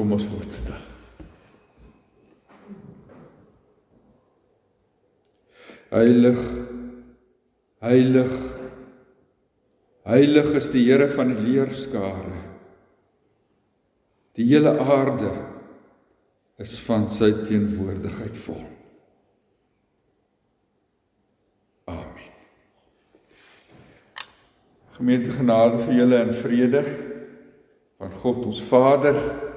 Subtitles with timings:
[0.00, 0.76] Kom ons word stil.
[5.92, 6.38] Heilig
[7.84, 8.30] Heilig
[10.08, 12.38] Heilig is die Here van die leerskare.
[14.40, 15.34] Die hele aarde
[16.64, 18.64] is van sy teenwoordigheid vol.
[21.92, 22.32] Amen.
[24.96, 26.84] Gemeente genade vir julle in vrede
[28.00, 29.49] van God ons Vader,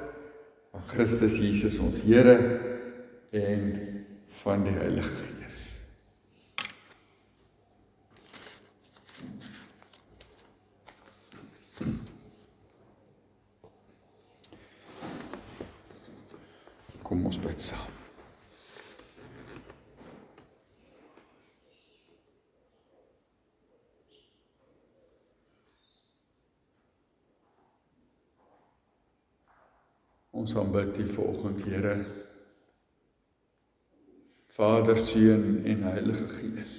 [0.73, 2.33] van Christus Jesus ons Here
[3.29, 3.65] en
[4.41, 5.59] van die Heilige Gees.
[17.03, 17.92] Kom ons bid saam.
[30.43, 31.93] Ons aanbid U vanoggend, Here.
[34.51, 36.73] Vader, Seun en Heilige Gees.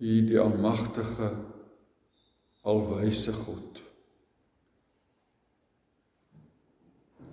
[0.00, 1.28] U die almagtige
[2.66, 3.78] alwyse God.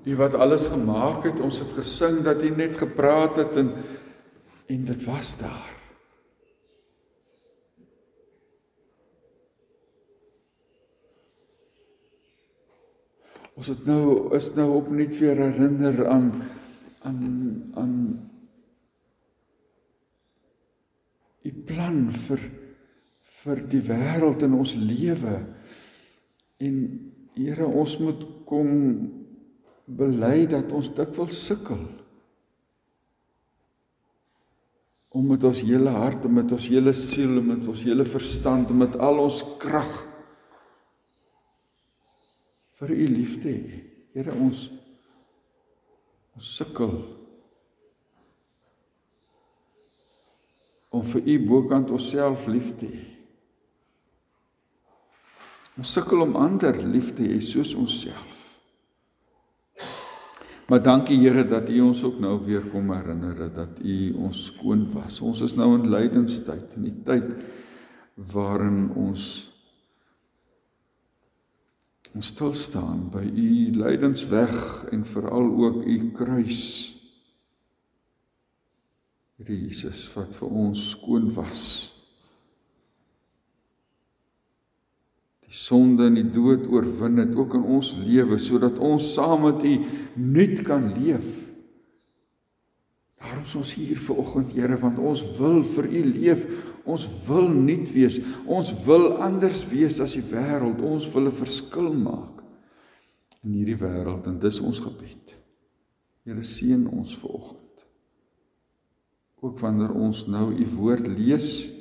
[0.08, 3.74] U wat alles gemaak het, ons het gesing dat U net gepraat het en
[4.68, 5.77] en dit was daar.
[13.57, 16.31] Ons het nou is nou opnuut weer herinner aan
[17.07, 17.19] aan
[17.73, 17.94] aan
[21.47, 22.41] u plan vir
[23.41, 25.38] vir die wêreld in ons lewe.
[26.57, 26.81] En
[27.38, 28.69] Here, ons moet kom
[29.88, 31.84] bely dat ons dikwels sukkel
[35.18, 38.74] om met ons hele hart en met ons hele siel en met ons hele verstand
[38.74, 39.94] en met al ons krag
[42.80, 43.84] vir u liefde hê.
[44.18, 44.68] Here ons
[46.38, 46.94] ons sukkel
[50.94, 53.06] om vir u bokant onsself lief te hê.
[55.78, 58.38] Ons sukkel om ander lief te hê soos onsself.
[60.68, 64.88] Maar dankie Here dat U ons ook nou weer kom herinner dat U ons skoon
[64.92, 65.22] was.
[65.24, 67.30] Ons is nou in lydenstyd, in die tyd
[68.34, 69.47] waarin ons
[72.18, 76.64] ons stil staan by U lydensweg en veral ook U kruis.
[79.38, 81.68] Here Jesus wat vir ons skoon was.
[85.48, 89.62] die sonde en die dood oorwin het ook in ons lewe sodat ons saam met
[89.64, 89.76] U
[90.20, 91.47] nuut kan leef.
[93.28, 96.44] Daarom is ons hier ver oggend Here want ons wil vir U leef.
[96.88, 98.22] Ons wil nuut wees.
[98.48, 100.80] Ons wil anders wees as die wêreld.
[100.80, 102.44] Ons wil 'n verskil maak
[103.44, 105.36] in hierdie wêreld en dis ons gebed.
[106.24, 107.84] Here seën ons ver oggend.
[109.44, 111.72] Ook wanneer ons nou U woord lees,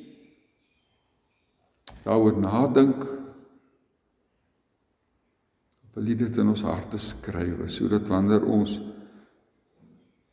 [2.03, 3.07] daaroor nadink
[5.93, 8.81] wil U dit in ons harte skrywe sodat wanneer ons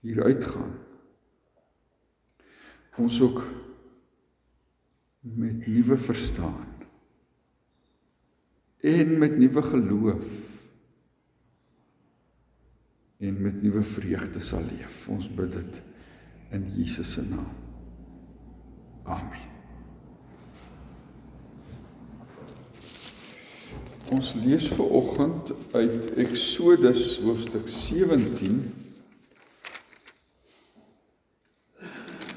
[0.03, 0.84] hier uitgaan
[2.97, 3.45] ons ook
[5.21, 6.67] met nuwe verstaan
[8.81, 10.25] en met nuwe geloof
[13.17, 15.09] en met nuwe vreugde sal leef.
[15.09, 15.81] Ons bid dit
[16.53, 17.53] in Jesus se naam.
[19.05, 19.53] Amen.
[24.13, 28.61] Ons lees ver oggend uit Eksodus hoofstuk 17.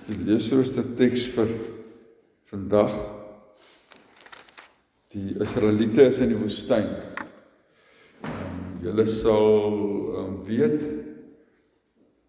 [0.07, 1.49] Die leesrooster teks vir
[2.47, 2.93] vandag.
[5.11, 6.87] Die Israeliete is in die woestyn.
[8.23, 9.67] Um, julle sal
[10.21, 10.79] um, weet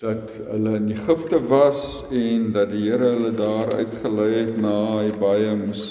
[0.03, 5.15] dat hulle in Egipte was en dat die Here hulle daar uitgelei het na hy
[5.19, 5.87] baie moes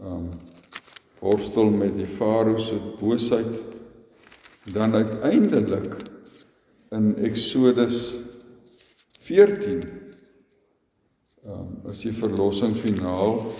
[0.00, 0.28] um
[1.20, 3.56] worstel met die farao se boosheid
[4.72, 5.96] dan uiteindelik
[6.96, 8.04] in Eksodus
[9.28, 9.99] 14 ehm
[11.50, 13.50] um, is die verlossing finaal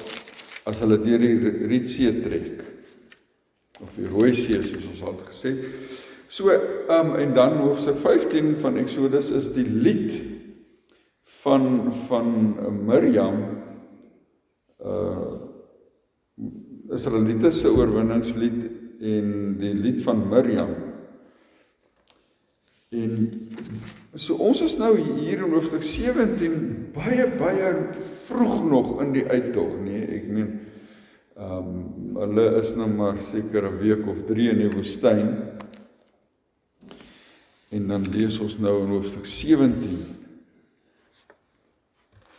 [0.68, 1.34] as hulle deur die
[1.70, 2.64] Rietsee trek
[3.80, 5.56] of die Rooi See soos ons al gesê
[6.30, 10.18] so ehm um, en dan hoofstuk 15 van Eksodus is die lied
[11.42, 12.34] van van
[12.86, 13.40] Miriam
[14.80, 15.50] uh
[16.90, 18.62] Israeliete se oorwinningslied
[19.00, 20.72] en die lied van Miriam.
[22.90, 23.12] En
[24.18, 26.56] so ons is nou hier in hoofstuk 17
[26.94, 27.70] baie baie
[28.26, 30.50] vroeg nog in die uittog, nee, ek meen
[31.40, 31.86] ehm um,
[32.20, 35.30] hulle is nou maar seker 'n week of 3 in die woestyn
[37.70, 39.98] En dan lees ons nou in hoofstuk 17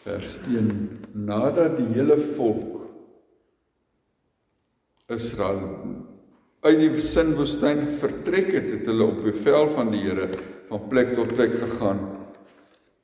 [0.04, 0.72] vers 1
[1.14, 2.82] nadat die hele volk
[5.16, 5.62] Israel
[6.62, 10.30] uit die sinwoestyn vertrek het, het hulle op bevel van die Here
[10.70, 12.02] van plek tot plek gegaan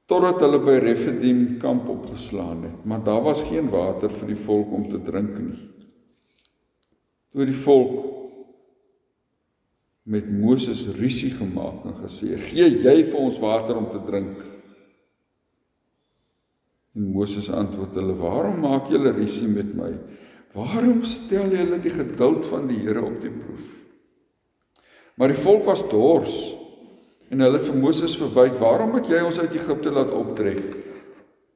[0.07, 4.71] totdat hulle by Refidim kamp opgeslaan het, maar daar was geen water vir die volk
[4.71, 5.57] om te drink nie.
[7.35, 7.97] Toe die volk
[10.07, 14.45] met Moses rusie gemaak en gesê: "Gee jy vir ons water om te drink?"
[16.95, 19.91] En Moses antwoord hulle: "Waarom maak julle rusie met my?
[20.55, 23.65] Waarom stel julle die geduld van die Here op die proef?"
[25.17, 26.35] Maar die volk was dors
[27.29, 30.63] en hulle het vir Moses verwyd: "Waarom het jy ons uit Egipte laat optrek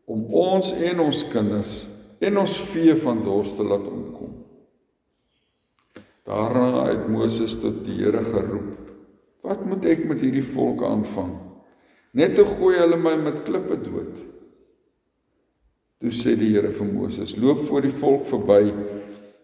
[0.06, 1.88] om ons en ons kinders
[2.20, 4.34] en ons vee van dors te laat omkom?"
[6.26, 8.92] Daarna het Moses tot die Here geroep:
[9.42, 11.38] "Wat moet ek met hierdie volk aanvang?
[12.14, 14.41] Net te gooi hulle my met klippe dood."
[16.02, 18.74] Toe sê die Here vir Moses: "Loop voor die volk verby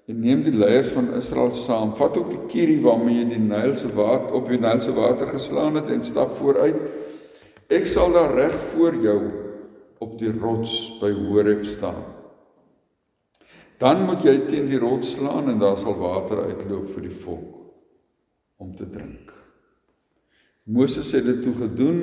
[0.08, 1.94] en neem die leiers van Israel saam.
[1.96, 5.28] Vat ook die kierie waarmee jy die Nyl se water op die Nyl se water
[5.28, 6.80] geslaan het en stap vooruit.
[7.70, 9.20] Ek sal daar reg voor jou
[10.00, 12.04] op die rots by Horeb staan."
[13.78, 17.54] Dan moet jy teen die rots slaan en daar sal water uitloop vir die volk
[18.58, 19.30] om te drink.
[20.64, 22.00] Moses het dit toe gedoen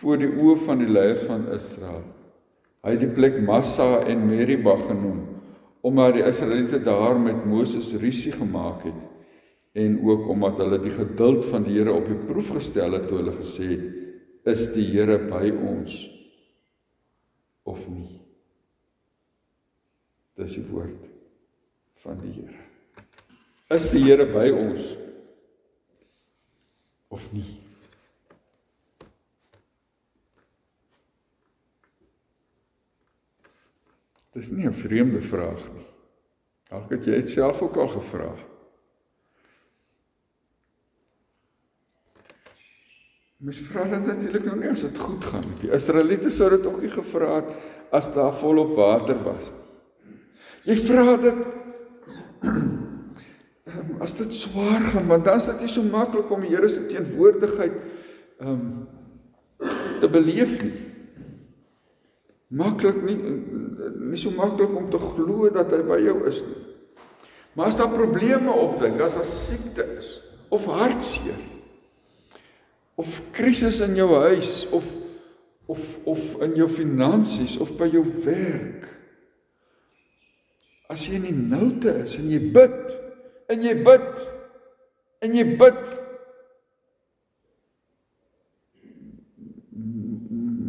[0.00, 2.02] voor die oë van die leiers van Israel.
[2.82, 5.28] Hy het die plek Massa en Meribah genoem
[5.82, 9.00] omdat die Israeliete daar met Moses rusie gemaak het
[9.82, 13.18] en ook omdat hulle die geduld van die Here op die proef gestel het toe
[13.18, 15.96] hulle gesê het is die Here by ons
[17.66, 18.18] of nie.
[20.38, 21.06] Dis die woord
[22.02, 22.62] van die Here.
[23.74, 24.94] Is die Here by ons
[27.12, 27.71] of nie?
[34.32, 35.86] Dis nie 'n vreemde vraag nie.
[36.70, 38.32] Dalk het jy dit self ook al gevra.
[43.42, 45.58] Mens vra dit natuurlik nou nie as dit goed gaan nie.
[45.60, 47.50] Die Israeliete sou dit ook nie gevra het
[47.90, 50.16] as daar volop water was nie.
[50.62, 51.40] Jy vra dit
[52.46, 52.70] um,
[54.04, 56.86] as dit swaar gaan want dan is dit nie so maklik om die Here se
[56.86, 57.74] teenwoordigheid
[58.38, 58.88] ehm um,
[60.00, 60.91] te beleef nie.
[62.52, 63.16] Maklik nie
[64.12, 66.58] nie so maklik om te glo dat hy by jou is nie.
[67.56, 70.18] Maar as daar probleme opduik, as daar siekte is
[70.52, 71.40] of hartseer
[73.00, 74.84] of krisis in jou huis of
[75.66, 78.84] of of in jou finansies of by jou werk
[80.92, 82.92] as jy in die noute is en jy bid
[83.52, 84.08] en jy bid
[85.24, 85.80] en jy bid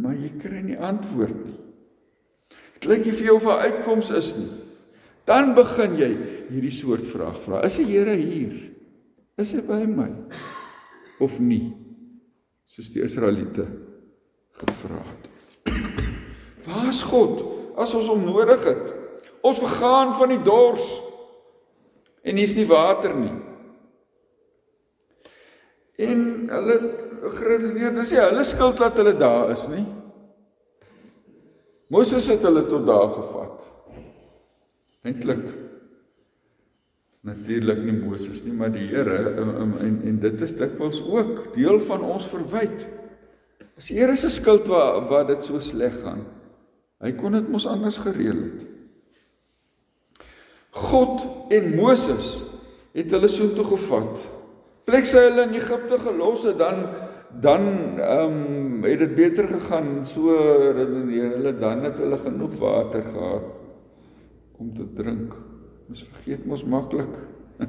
[0.04, 1.53] maar jy kry nie antwoord nie.
[2.88, 4.50] Lyk nie vir jou of 'n uitkoms is nie.
[5.24, 6.10] Dan begin jy
[6.50, 7.62] hierdie soort vraag vra.
[7.64, 8.52] Is die Here hier?
[9.38, 10.10] Is hy by my
[11.20, 11.72] of nie?
[12.68, 13.66] Soos die Israeliete
[14.52, 15.30] gevra het.
[16.66, 17.42] Waar is God
[17.76, 18.84] as ons hom nodig het?
[19.44, 20.84] Ons vergaan van die dors.
[22.24, 23.34] En hier's nie water nie.
[26.04, 26.78] En hulle
[27.36, 29.84] geredeneer, dis nie hulle skuld dat hulle daar is nie.
[31.92, 33.68] Moses het hulle tot daar gevat.
[35.04, 35.44] Eintlik
[37.24, 41.80] natuurlik nie Moses nie, maar die Here en, en en dit is dikwels ook deel
[41.86, 42.88] van ons verwyte.
[43.80, 46.26] As die Here se skuld wat wat dit so sleg gaan.
[47.04, 48.66] Hy kon dit mos anders gereël het.
[50.74, 52.42] God en Moses
[52.94, 54.20] het hulle so toe gevat.
[54.84, 56.84] Plek sy hulle in Egipte gelos het dan
[57.40, 57.62] dan
[57.98, 60.34] ehm um, het dit beter gegaan so
[60.76, 63.42] redeneer hulle dan het hulle genoeg water gehad
[64.56, 65.34] om te drink.
[65.88, 67.16] Ons vergeet mos maklik.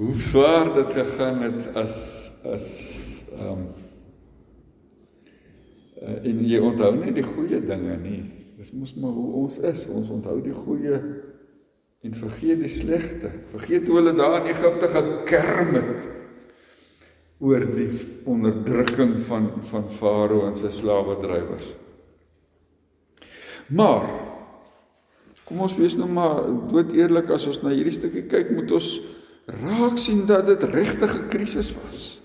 [0.00, 1.98] Hoe swaar dit gegaan het as
[2.44, 2.66] as
[3.36, 3.66] ehm um,
[6.06, 8.24] en jy onthou net die goeie dinge nie.
[8.56, 9.86] Dis mos maar hoe ons is.
[9.88, 10.98] Ons onthou die goeie
[12.04, 13.30] en vergeet die slegte.
[13.52, 16.15] Vergeet hoe hulle daar in Egipte gekerm het
[17.38, 17.90] oor die
[18.24, 21.74] onderdrukking van van Farao en sy slawe drywers.
[23.66, 24.06] Maar
[25.46, 28.88] kom ons wees nou maar dood eerlik as ons na hierdie stukkie kyk, moet ons
[29.46, 32.18] raak sien dat dit regtig 'n krisis was.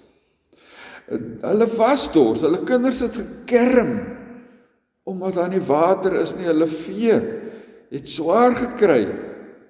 [1.09, 4.17] Hulle was dors, hulle kinders het gekerm
[5.03, 6.45] omdat daar nie water is nie.
[6.45, 7.19] Hulle vee
[7.91, 9.07] het swaar gekry.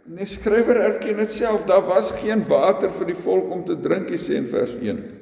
[0.06, 3.78] En die skrywer erken dit self, daar was geen water vir die volk om te
[3.80, 5.21] drink, hy sê in vers 1.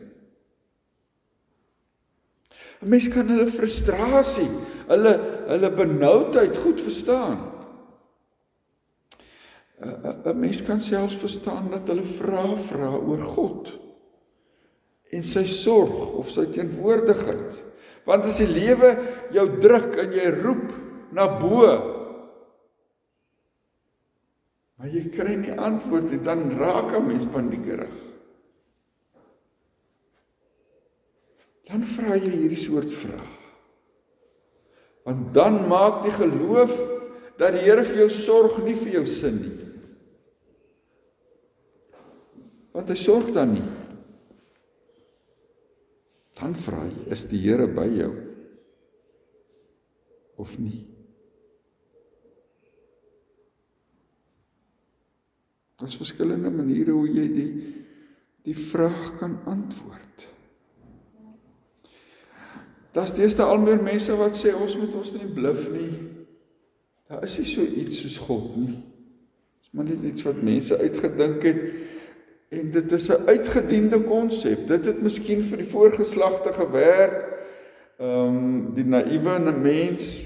[2.81, 4.47] 'n Mens kan hulle frustrasie,
[4.87, 5.13] hulle
[5.49, 7.39] hulle benoudheid goed verstaan.
[9.79, 13.71] 'n Mens kan selfs verstaan dat hulle vra vra oor God
[15.11, 17.55] en sy sorg of sy teenwoordigheid.
[18.05, 18.91] Want as die lewe
[19.33, 20.67] jou druk en jy roep
[21.15, 21.65] na bo,
[24.77, 28.08] maar jy kry nie antwoord nie, dan raak 'n mens paniekerig.
[31.69, 33.27] Dan vra jy hierdie soort vrae.
[35.05, 36.73] Want dan maak die geloof
[37.39, 39.55] dat die Here vir jou sorg nie vir jou sin nie.
[42.73, 43.67] Want hy sorg dan nie.
[46.39, 48.11] Dan vra jy, is die Here by jou?
[50.39, 50.85] Of nie?
[55.79, 57.51] Daar's verskillende maniere hoe jy die
[58.47, 60.23] die vraag kan antwoord.
[62.91, 65.91] Daar's deesdae al meer mense wat sê ons moet ons nie bluf nie.
[67.09, 68.77] Daar is nie so iets soos God nie.
[69.61, 71.61] Dis maar net iets wat mense uitgedink het
[72.49, 74.67] en dit is 'n uitgediende konsep.
[74.67, 77.37] Dit het miskien vir die voorgeslagte gewerk.
[77.99, 80.25] Ehm um, die naïewe mens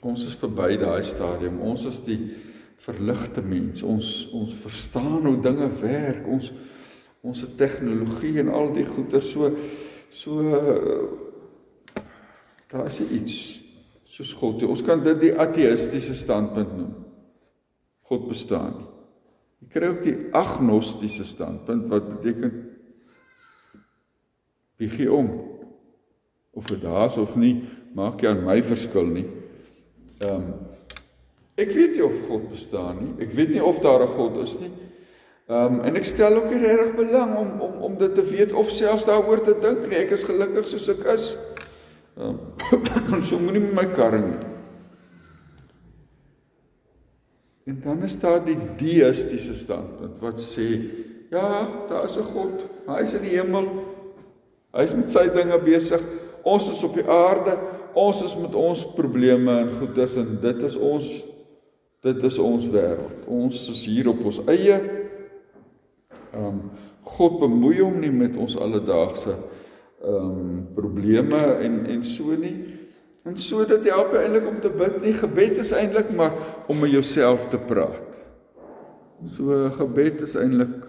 [0.00, 1.60] ons is verby daai stadium.
[1.60, 2.34] Ons is die
[2.76, 3.82] verligte mens.
[3.82, 6.26] Ons ons verstaan hoe dinge werk.
[6.26, 6.52] Ons
[7.20, 9.52] ons tegnologie en al die goeder so
[10.12, 10.42] so
[12.72, 13.36] daar is iets
[14.12, 14.64] soos God.
[14.68, 16.92] Ons kan dit die ateïstiese standpunt noem.
[18.08, 18.88] God bestaan nie.
[19.62, 22.52] Jy kry ook die agnostiese standpunt wat beteken
[24.82, 25.30] wie gee om
[26.52, 27.62] of dit daar's of nie
[27.94, 29.28] maak nie aan my verskil nie.
[30.20, 30.52] Ehm um,
[31.60, 33.12] ek weet nie of God bestaan nie.
[33.22, 34.70] Ek weet nie of daar 'n God is nie.
[35.52, 38.52] Ehm um, en ek stel ook nie regtig belang om om om dit te weet
[38.56, 39.98] of selfs daaroor te dink nie.
[40.00, 41.26] Ek is gelukkig soos ek is.
[42.16, 42.38] Ehm
[42.72, 44.40] um, so moenie met my karring nie.
[47.68, 50.70] En dan is daar die deïstiese standpunt wat sê
[51.30, 52.64] ja, daar is 'n God.
[52.88, 53.68] Hy is in die hemel.
[54.72, 56.00] Hy is met sy dinge besig.
[56.42, 57.58] Ons is op die aarde.
[57.92, 61.12] Ons is met ons probleme en goeders en dit is ons
[62.02, 63.26] dit is ons wêreld.
[63.26, 65.01] Ons is hier op ons eie.
[66.32, 66.62] Ehm um,
[67.02, 72.56] God bemoei hom nie met ons alledaagse ehm um, probleme en en so nie.
[73.22, 75.12] En so dit help eintlik om te bid nie.
[75.14, 76.34] Gebed is eintlik maar
[76.68, 78.18] om met jouself te praat.
[79.30, 80.82] So gebed is eintlik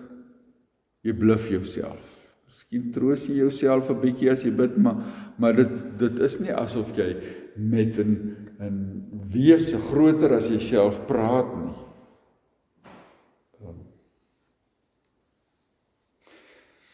[1.05, 2.01] jy bluf jouself.
[2.47, 4.97] Miskien troos jy jouself 'n bietjie as jy bid, maar
[5.37, 7.15] maar dit dit is nie asof jy
[7.57, 8.77] met 'n 'n
[9.33, 11.82] wese groter as jouself praat nie.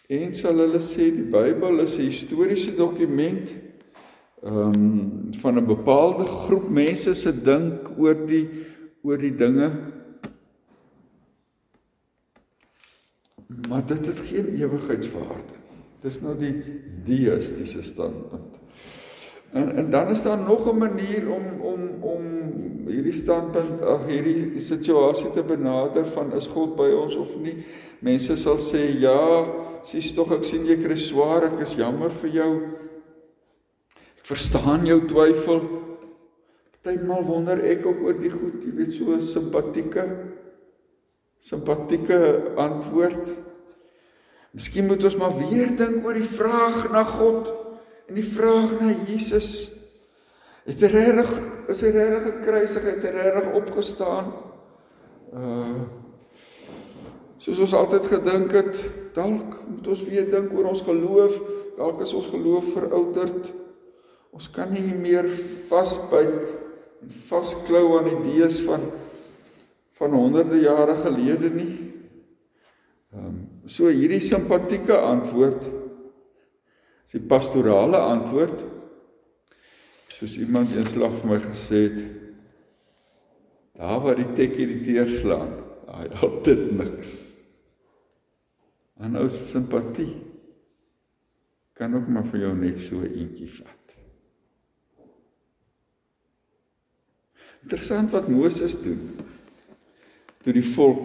[0.10, 3.52] En sal hulle sê die Bybel is 'n historiese dokument
[4.42, 8.50] ehm um, van 'n bepaalde groep mense se dink oor die
[9.04, 9.70] oor die dinge.
[13.70, 15.84] Maar dit het geen ewigheidswaarde nie.
[16.02, 16.56] Dis nou die
[17.06, 18.58] deïstiese standpunt.
[19.54, 22.22] En en dan is daar nog 'n manier om om om
[22.88, 27.58] hierdie standpunt ag hierdie situasie te benader van is God by ons of nie.
[28.00, 32.34] Mense sal sê ja, sies tog ek sien jy kry swaar, ek is jammer vir
[32.36, 32.52] jou
[34.30, 35.64] verstaan jou twyfel.
[36.80, 40.06] Partymal wonder ek ook oor die goed, jy weet so simpatieke
[41.40, 42.18] simpatieke
[42.60, 43.30] antwoord.
[44.52, 47.52] Miskien moet ons maar weer dink oor die vraag na God
[48.10, 49.70] en die vraag na Jesus.
[50.68, 51.32] Het hy reg
[51.70, 54.34] is hy reg gekruisig, het hy reg opgestaan?
[55.32, 55.88] Uh
[57.40, 58.80] soos ons altyd gedink het,
[59.16, 61.36] dalk moet ons weer dink oor ons geloof,
[61.80, 63.52] dalk is ons geloof verouderd.
[64.36, 65.28] Ons kan nie meer
[65.70, 66.52] vasbyt
[67.00, 68.90] en vasklou aan idees van
[70.00, 71.72] van honderde jare gelede nie.
[73.12, 75.66] Ehm um, so hierdie simpatieke antwoord
[77.04, 78.64] is die pastorale antwoord.
[80.16, 82.00] Soos iemand eenslag vir my gesê het,
[83.76, 85.52] daar waar die tekkie die teer slaan,
[85.88, 87.29] daai help dit niks.
[89.00, 90.12] En nou simpatie
[91.74, 93.94] kan ook maar vir jou net so eentjie vat.
[97.64, 99.00] Interessant wat Moses doen.
[100.44, 101.00] Toe die volk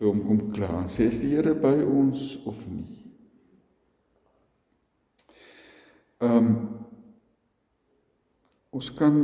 [0.00, 2.86] by hom kom kla en sê is die Here by ons of nie?
[6.20, 6.52] Ehm um,
[8.70, 9.16] ons kan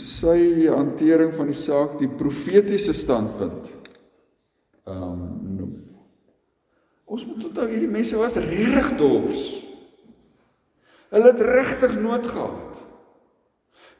[0.00, 3.68] sy hantering van die saak die profetiese standpunt
[4.88, 5.43] ehm um.
[7.04, 9.48] Ons moet onthou hierdie mense was regtig dors.
[11.14, 12.80] Hulle het regtig nood gehad.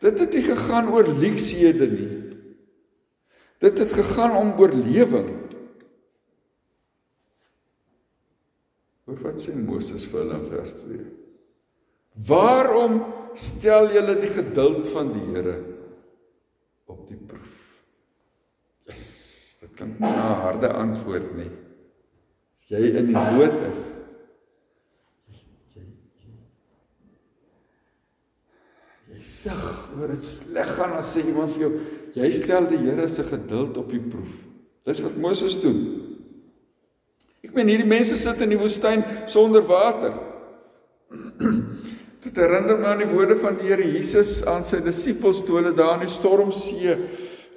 [0.02, 2.12] Dit het nie gegaan oor leksiehede nie.
[3.62, 5.30] Dit het gegaan om oorlewing.
[9.04, 11.04] Hoor wat sê Moses vir hulle in vers 2.
[12.28, 12.98] Waarom
[13.36, 15.56] stel julle die geduld van die Here
[16.90, 17.60] op die proef?
[18.88, 21.50] Yes, dit klink na 'n harde antwoord nie.
[22.64, 23.80] As jy in die nood is,
[29.12, 29.66] jy sug
[29.98, 31.72] oor dit sleg gaan as sê iemand vir jou,
[32.16, 34.32] jy stel die Here se geduld op die proef.
[34.88, 35.82] Dis wat Moses doen.
[37.44, 40.16] Ek meen hierdie mense sit in die woestyn sonder water.
[42.24, 45.74] Dit herinner my aan die woorde van die Here Jesus aan sy disippels toe hulle
[45.76, 46.96] daar in die stormsee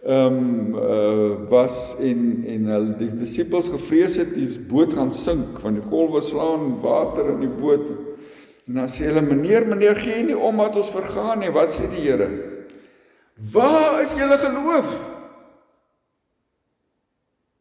[0.08, 5.60] ehm um, uh, was en en hulle die disippels gevrees het die boot gaan sink
[5.60, 7.84] want die golwe slaan water in die boot.
[8.68, 11.52] En dan sê hulle meneer meneer gee nie om dat ons vergaan nie.
[11.52, 12.30] Wat sê die Here?
[13.52, 14.96] Waar is julle geloof?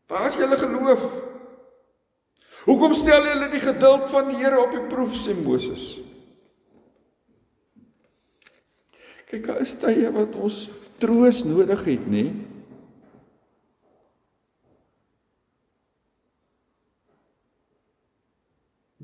[0.07, 1.05] Waar is julle geloof?
[2.71, 5.97] Hoekom stel julle die geduld van die Here op die proef sê Moses?
[9.27, 10.69] Kyk, daar is tye wat ons
[11.03, 12.29] troos nodig het, nê?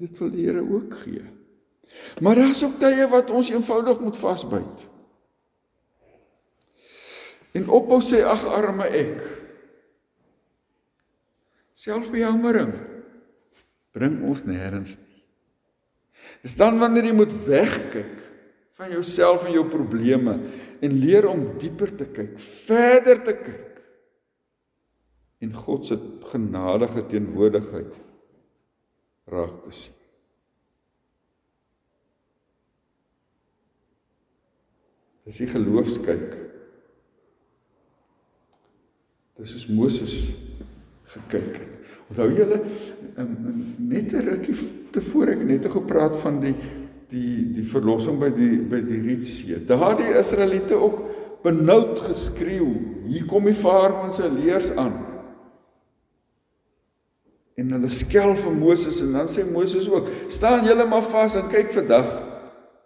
[0.03, 1.23] Dit wil die Here ook gee.
[2.25, 4.87] Maar daar's ook tye wat ons eenvoudig moet vasbyt.
[7.53, 9.23] En ophou sê ag arme ek.
[11.77, 12.73] Selfbejammering
[13.93, 15.09] bring ons nêrens nie.
[16.43, 18.15] Dis dan wanneer jy moet wegkyk
[18.79, 20.39] van jouself en jou probleme
[20.83, 23.69] en leer om dieper te kyk, verder te kyk
[25.43, 25.99] en God se
[26.31, 27.99] genadige teenwoordigheid
[29.33, 29.99] raak te sien.
[35.27, 36.33] Dis die geloofskyk.
[39.39, 40.17] Dis soos Moses
[41.15, 41.69] gekyk het.
[42.13, 42.59] Onthou julle
[43.79, 44.57] net 'n rukkie
[44.93, 46.55] tevore ek net gepraat van die
[47.09, 49.65] die die verlossing by die by die Rietsee.
[49.67, 51.03] Daar die Israeliete ook
[51.43, 52.75] benoud geskreeu.
[53.07, 55.12] Hier kom die Farao se leers aan.
[57.61, 61.51] En hulle skel vir Moses en dan sê Moses ook: "Staan julle maar vas en
[61.53, 62.09] kyk vandag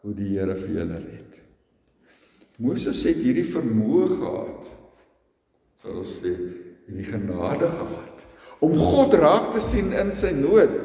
[0.02, 1.42] hoe die Here vir julle red."
[2.59, 4.70] Moses het hierdie vermoë gehad.
[5.83, 6.33] Sal ons sê,
[6.87, 8.26] hierdie genade gehad
[8.64, 10.76] om God raak te sien in sy nood,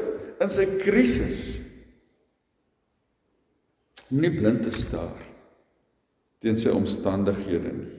[0.41, 1.41] in sy krisis
[4.12, 5.28] om nie blind te staar
[6.41, 7.98] teen sy omstandighede nie.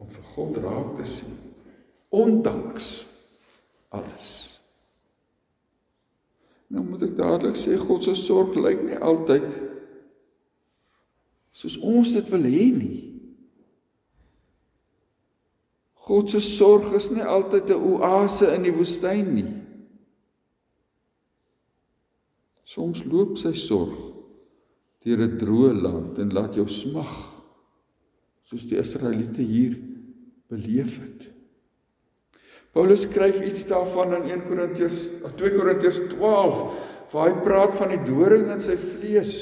[0.00, 1.38] Om vir God raak te sien
[2.14, 3.06] ondanks
[3.94, 4.28] alles.
[6.70, 9.46] Nou moet ek dadelik sê God se sorg lyk nie altyd
[11.54, 13.02] soos ons dit wil hê nie.
[16.04, 19.52] God se sorg is nie altyd 'n oase in die woestyn nie.
[22.64, 23.94] Soms loop sy sorg
[25.04, 27.14] deur 'n droë land en laat jou smag
[28.44, 29.93] soos die Israeliete hier
[30.52, 31.30] beleef het.
[32.74, 35.04] Paulus skryf iets daarvan in 1 Korintiërs
[35.38, 36.64] 2 Korintiërs 12
[37.14, 39.34] waar hy praat van die doring in sy vlees.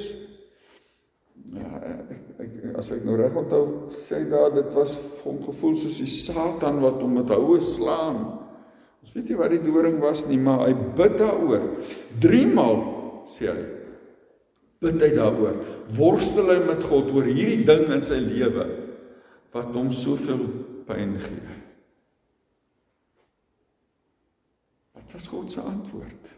[1.57, 1.71] Ja,
[2.13, 6.11] ek, ek as ek nou reg onthou sê daar dit was hom gevoel soos die
[6.11, 8.21] Satan wat hom met houe slaan.
[9.03, 11.65] Ons weet nie wat die doring was nie, maar hy bid daaroor.
[12.23, 12.83] 3 maal
[13.33, 13.65] sê hy.
[14.83, 15.57] Bid hy daaroor.
[15.97, 18.69] Worstel hy met God oor hierdie ding in sy lewe
[19.53, 20.45] wat hom soveel
[20.87, 21.57] pyn gee.
[24.93, 26.35] Wat was God se antwoord?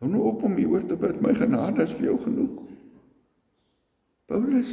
[0.00, 1.20] Hou nou op om hieroor te bid.
[1.20, 2.60] My genade is vir jou genoeg.
[4.30, 4.70] Paulus,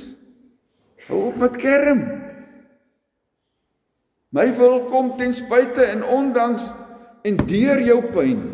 [1.07, 2.03] hou op met kerm.
[4.35, 6.69] My wil kom ten spyte en ondanks
[7.27, 8.45] en deur jou pyn.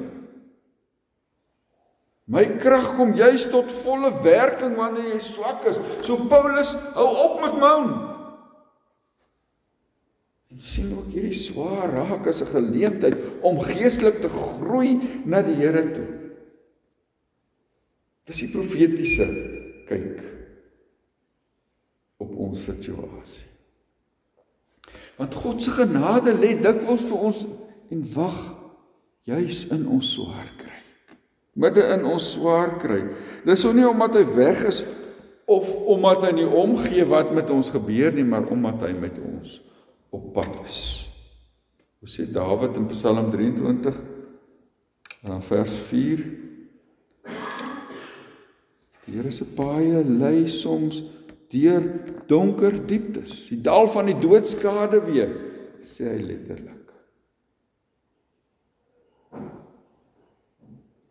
[2.23, 5.77] My krag kom juis tot volle werking wanneer jy swak is.
[6.07, 7.91] So Paulus, hou op met moan.
[10.53, 15.55] En sien ook hierdie swaar raak as 'n geleentheid om geestelik te groei na die
[15.57, 16.09] Here toe.
[18.29, 19.25] Dis die profetiese
[19.89, 20.21] kyk
[22.17, 23.49] op ons situasie.
[25.17, 27.45] Want God se genade lê dikwels vir ons
[27.89, 28.39] en wag
[29.25, 30.73] juis in ons swaar kry
[31.53, 33.03] midde in ons swaar kry.
[33.45, 34.81] Dis so nie omdat hy weg is
[35.49, 39.59] of omdat hy nie omgee wat met ons gebeur nie, maar omdat hy met ons
[40.13, 40.79] op pad is.
[41.99, 43.97] Hoe sê Dawid in Psalm 23?
[45.23, 46.23] Dan vers 4
[49.03, 51.01] Die Here se paaie lei soms
[51.51, 51.83] deur
[52.29, 55.33] donker dieptes, die dal van die doodskade weer,
[55.83, 56.93] sê hy letterlik.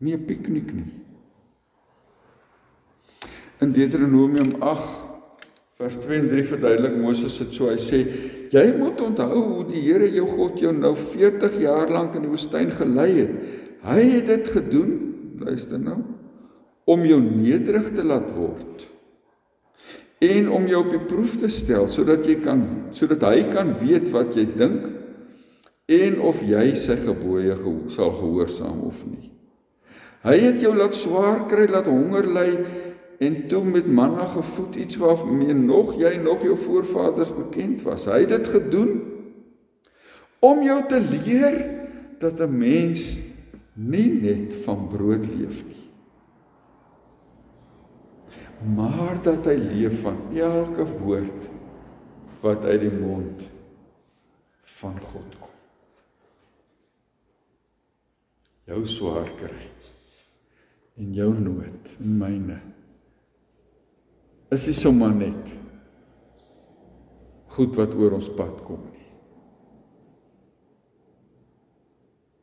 [0.02, 0.90] Nie 'n piknik nie.
[3.60, 5.11] In Deuteronomium 8
[5.82, 7.68] vers 2 en 3 verduidelik Moses dit so.
[7.70, 8.00] Hy sê:
[8.54, 12.30] "Jy moet onthou hoe die Here jou God jou nou 40 jaar lank in die
[12.30, 13.34] woestyn gelei het.
[13.82, 14.92] Hy het dit gedoen,
[15.42, 15.98] luister nou,
[16.86, 18.88] om jou nederig te laat word."
[20.22, 22.60] en om jou op die proef te stel sodat jy kan
[22.94, 24.84] sodat hy kan weet wat jy dink
[25.90, 29.32] en of jy sy gebooie geho sal gehoorsaam of nie.
[30.22, 32.50] Hy het jou laat swaar kry, laat honger ly
[33.22, 38.08] en toe met manna gevoed iets waarmee nog jy nog jou voorvaders bekend was.
[38.10, 38.96] Hy het dit gedoen
[40.42, 41.60] om jou te leer
[42.18, 43.18] dat 'n mens
[43.72, 45.82] nie net van brood leef nie
[48.62, 51.48] maar dat hy leef van elke woord
[52.42, 53.46] wat uit die mond
[54.78, 55.56] van God kom.
[58.70, 59.66] Jou swaar kry
[61.02, 62.58] en jou nood en myne
[64.52, 65.52] is nie sommer net
[67.52, 69.08] goed wat oor ons pad kom nie.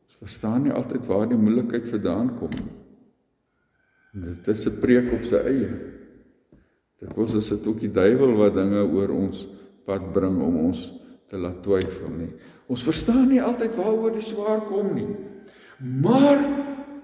[0.06, 2.76] Ons verstaan nie altyd waar die moeilikheid vandaan kom nie.
[4.26, 5.70] Dit is 'n preek op sy eie.
[7.00, 9.46] Dit kos is dit ook die duiwel wat dinge oor ons
[9.86, 10.92] pad bring om ons
[11.28, 12.32] te laat twyfel nie.
[12.68, 15.16] Ons verstaan nie altyd waaroor die swaar kom nie.
[15.78, 16.38] Maar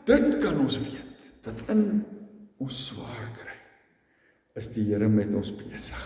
[0.04, 2.04] dit kan ons weet dat in
[2.58, 3.55] ons swaar kry
[4.56, 6.04] is die Here met ons besig.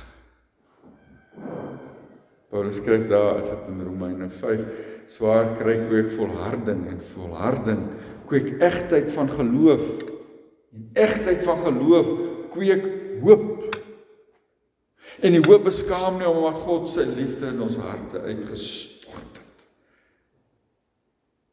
[2.50, 4.64] Paulus skryf daar as dit in Romeine 5
[5.10, 7.84] swaar kry kweek volharding en volharding
[8.30, 9.84] kweek egtheid van geloof
[10.74, 12.10] en egtheid van geloof
[12.50, 12.84] kweek
[13.22, 13.70] hoop
[15.20, 19.64] En die hoop beskaam nie omdat God sy liefde in ons harte uitgestort het.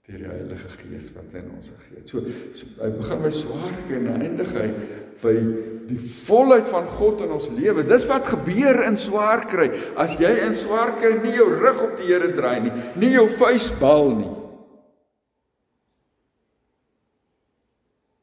[0.07, 2.13] Deur die Heilige Gees wat in ons gegee het.
[2.13, 2.23] So,
[2.55, 4.69] so hy begin by swaarke en eindig hy
[5.21, 5.36] by
[5.88, 7.86] die volheid van God in ons lewe.
[7.88, 9.69] Dis wat gebeur in swaar kry.
[9.95, 13.27] As jy in swaar kry nie jou rug op die Here draai nie, nie jou
[13.39, 14.34] vuis bal nie.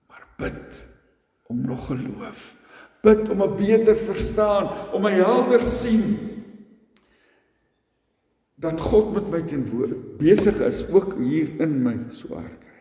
[0.08, 0.84] Maar bid
[1.48, 2.52] om nog geloof
[3.04, 6.18] bid om 'n beter verstaan, om 'n helder sien
[8.54, 12.73] dat God met my teenwoordig besig is ook hier in my swaar kry.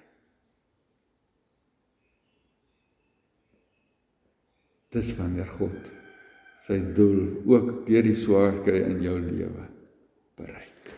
[4.94, 5.92] Dis wanneer God
[6.64, 9.66] sy doel ook deur die swaar kry in jou lewe
[10.40, 10.94] bereik.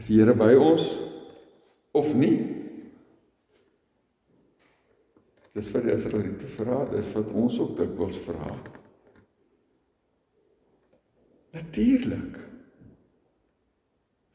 [0.00, 0.86] Is die Here by ons
[1.92, 2.38] of nie?
[5.52, 8.54] Dis wat die Israeliete vra, dis wat ons ook dikwels vra.
[11.58, 12.38] Natuurlik.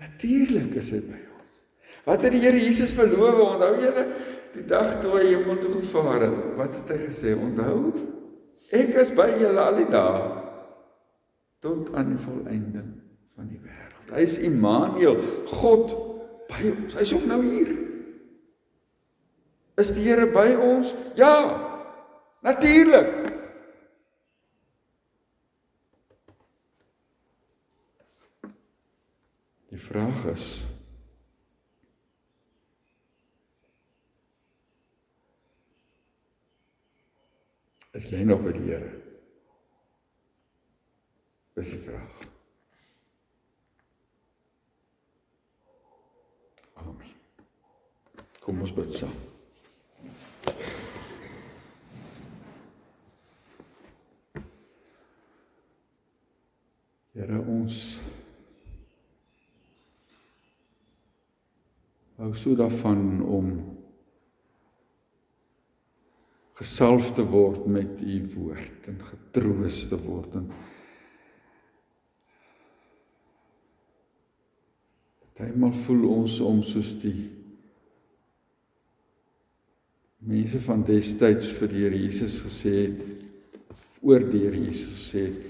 [0.04, 1.60] Natuurlik is hy by ons.
[2.06, 3.40] Wat het die Here Jesus beloof?
[3.48, 4.06] Onthou julle
[4.56, 6.42] die dag toe hy hemel toe gevaar het?
[6.58, 7.36] Wat het hy gesê?
[7.38, 7.94] Onthou?
[8.76, 10.24] Ek is by julle al die dae
[11.66, 12.90] tot aan die volëinding
[13.36, 14.12] van die wêreld.
[14.14, 15.18] Hy is Immanuel,
[15.50, 15.96] God
[16.50, 16.98] by ons.
[17.00, 17.72] Hy's ook nou hier.
[19.82, 20.94] Is die Here by ons?
[21.20, 21.34] Ja.
[22.46, 23.10] Natuurlik.
[29.74, 30.46] Die vraag is
[37.96, 38.90] Is jy nog by die Here?
[41.56, 42.26] Dis die vraag.
[46.82, 47.14] Amen.
[48.44, 49.16] Kom ons bid saam.
[57.16, 57.80] Here ons
[62.20, 63.56] hou so daarvan om
[66.56, 70.50] gesalf te word met u woord en getroos te word en
[75.36, 77.26] Partymal voel ons om soos die
[80.26, 83.04] mense van destyds vir die Here Jesus gesê het
[84.06, 85.44] oor die Here Jesus gesê het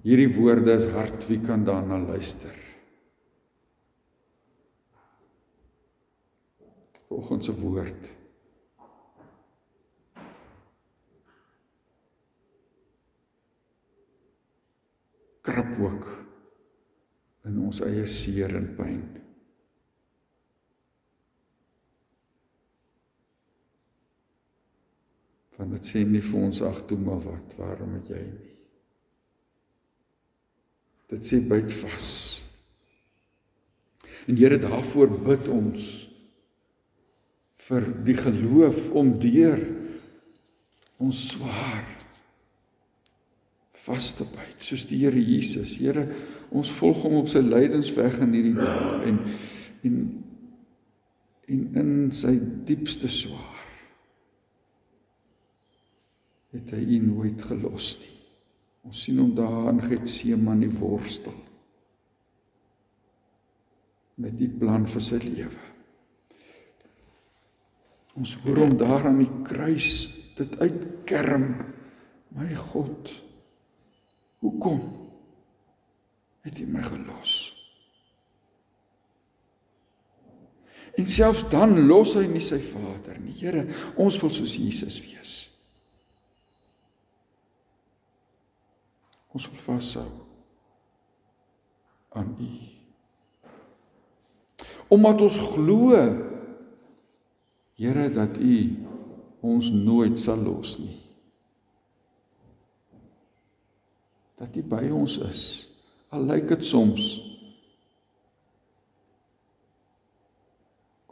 [0.00, 2.54] Hierdie woorde is hart, wie kan daarna luister?
[7.10, 8.19] Vanaand se woord.
[15.46, 16.06] krap ook
[17.48, 19.00] in ons eie seer en pyn.
[25.60, 28.46] Want dit sê nie vir ons ag toe maar wat, waarom het jy nie?
[31.10, 32.08] Dit sê byt vas.
[34.30, 35.88] En Here daarvoor bid ons
[37.66, 39.60] vir die geloof om deur
[41.02, 41.99] ons swaar
[43.86, 45.76] vas te byt soos die Here Jesus.
[45.80, 46.06] Here,
[46.50, 49.22] ons volg hom op sy lydensweg in hierdie dae en
[49.86, 50.00] en
[51.50, 52.36] en in sy
[52.68, 53.58] diepste swaar
[56.54, 58.16] het hy u nooit gelos nie.
[58.86, 61.36] Ons sien hom daar in Getsemane worstel
[64.20, 65.66] met die plan vir sy lewe.
[68.20, 69.92] Ons hoor hom daar aan die kruis
[70.36, 71.46] dit uitkerm.
[72.36, 73.08] My God,
[74.40, 74.80] hoekom
[76.44, 77.34] het U my gelos?
[80.98, 83.36] En selfs dan los hy nie sy Vader nie.
[83.38, 83.62] Here,
[84.00, 85.36] ons wil soos Jesus wees.
[89.30, 90.08] Ons wil vashou
[92.18, 92.50] aan U.
[94.90, 95.94] Omdat ons glo
[97.80, 98.56] Here dat U
[99.40, 100.98] ons nooit sal los nie.
[104.40, 105.42] Dat U by ons is.
[106.10, 107.10] Al lyk dit soms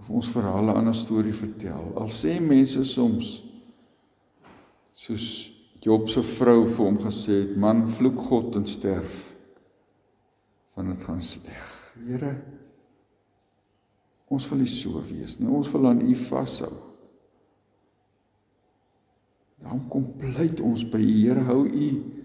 [0.01, 1.93] of ons verhale 'n storie vertel.
[1.95, 3.43] Al sê mense soms
[4.93, 9.35] soos Job se vrou vir hom gesê het, "Man, vloek God en sterf."
[10.75, 11.93] Van dit gaan sleg.
[12.07, 12.43] Here,
[14.29, 15.49] ons wil nie so wees nie.
[15.49, 16.73] Ons wil aan U vashou.
[19.57, 22.17] Dan kom pleit ons by die Here, hou U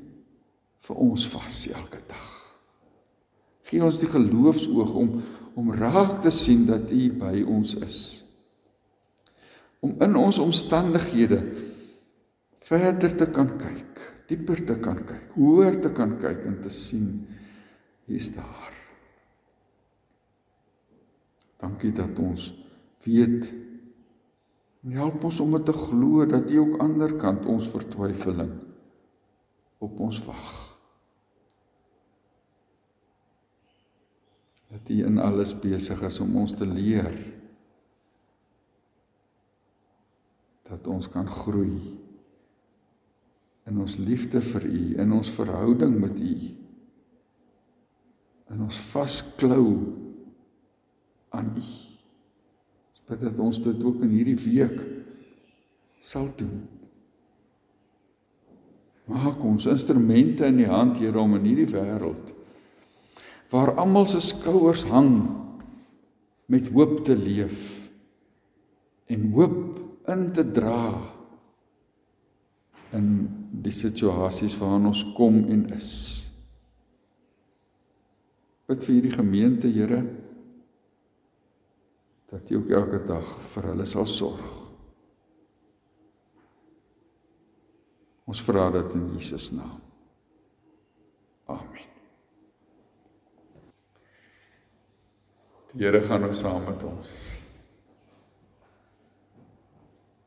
[0.83, 2.31] vir ons vas elke dag.
[3.69, 5.15] Gee ons die geloofsoog om
[5.53, 7.99] om raak te sien dat U by ons is.
[9.85, 11.37] Om in ons omstandighede
[12.65, 17.11] verder te kan kyk, dieper te kan kyk, hoër te kan kyk en te sien
[18.09, 18.73] hier's daar.
[21.61, 22.49] Dankie dat ons
[23.05, 23.51] weet
[24.83, 28.57] en help ons om te glo dat U ook ander kant ons vertwyfeling
[29.83, 30.62] op ons wag.
[34.73, 37.13] Dat U in alles besig is om ons te leer
[40.65, 41.77] dat ons kan groei
[43.69, 46.33] in ons liefde vir U, in ons verhouding met U.
[48.51, 49.67] In ons vasklou
[51.33, 51.65] aan U.
[53.07, 54.79] Bid dat ons dit ook in hierdie week
[56.03, 56.63] sal doen.
[59.11, 62.32] Maak ons instrumente in die hand, Here, om in hierdie wêreld
[63.53, 65.29] waar almal se skouers hang
[66.49, 67.59] met hoop te leef
[69.13, 69.59] en hoop
[70.09, 70.89] in te dra
[72.97, 73.07] in
[73.63, 75.91] die situasies waarin ons kom en is.
[78.69, 80.01] Bid vir hierdie gemeente, Here,
[82.33, 84.43] dat U ook elke dag vir hulle sal sorg.
[88.29, 89.81] Ons vra dit in Jesus naam.
[91.51, 91.92] Amen.
[95.73, 97.13] Die Here gaan nou saam met ons.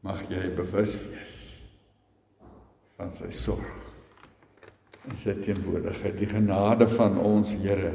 [0.07, 1.37] Mag jy bewus wees
[2.97, 3.83] van sy sorg
[5.07, 7.93] en sy teenwoordigheid, die genade van ons Here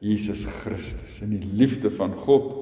[0.00, 2.52] Jesus Christus en die liefde van God,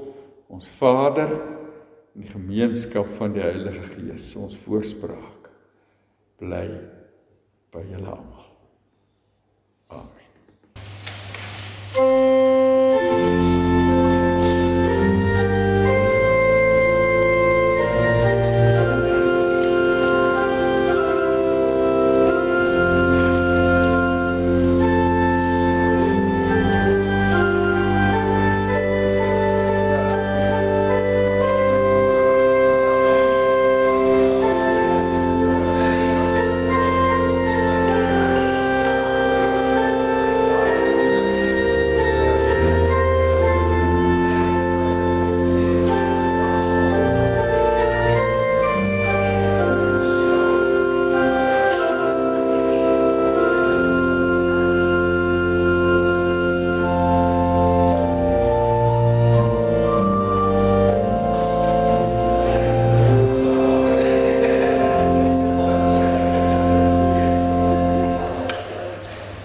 [0.51, 5.51] ons Vader en die gemeenskap van die Heilige Gees, ons voorspraak
[6.42, 6.66] bly
[7.75, 8.51] by julle almal.
[9.94, 10.31] Amen.